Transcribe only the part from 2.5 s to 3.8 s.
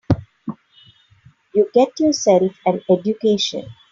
an education.